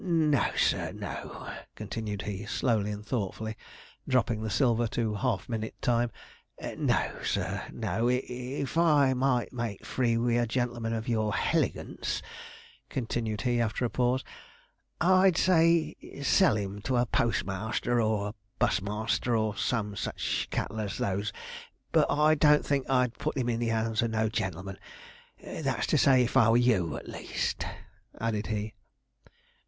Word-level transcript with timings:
No, 0.03 0.43
sir, 0.57 0.93
no,' 0.93 1.47
continued 1.75 2.23
he, 2.23 2.47
slowly 2.47 2.89
and 2.89 3.05
thoughtfully, 3.05 3.55
dropping 4.07 4.41
the 4.41 4.49
silver 4.49 4.87
to 4.87 5.13
half 5.13 5.47
minute 5.47 5.79
time; 5.79 6.09
'no, 6.75 7.11
sir, 7.23 7.67
no; 7.71 8.07
if 8.09 8.79
I 8.79 9.13
might 9.13 9.53
make 9.53 9.85
free 9.85 10.17
with 10.17 10.41
a 10.41 10.47
gen'leman 10.47 10.91
o' 10.95 11.03
your 11.05 11.33
helegance,' 11.35 12.23
continued 12.89 13.41
he, 13.41 13.61
after 13.61 13.85
a 13.85 13.91
pause,' 13.91 14.23
I'd 14.99 15.37
say, 15.37 15.95
sell 16.23 16.57
'im 16.57 16.81
to 16.85 16.97
a 16.97 17.05
post 17.05 17.45
master 17.45 18.01
or 18.01 18.29
a 18.29 18.35
buss 18.57 18.81
master, 18.81 19.37
or 19.37 19.55
some 19.55 19.95
sich 19.95 20.47
cattle 20.49 20.79
as 20.79 20.97
those, 20.97 21.31
but 21.91 22.09
I 22.09 22.33
doesn't 22.33 22.63
think 22.63 22.89
I'd 22.89 23.19
put 23.19 23.37
'im 23.37 23.49
into 23.49 23.65
the 23.67 23.71
'ands 23.71 24.01
of 24.01 24.09
no 24.09 24.29
gen'leman, 24.29 24.79
that's 25.43 25.85
to 25.85 25.97
say 25.99 26.23
if 26.23 26.35
I 26.35 26.49
were 26.49 26.57
you, 26.57 26.97
at 26.97 27.07
least,' 27.07 27.67
added 28.19 28.47
he. 28.47 28.73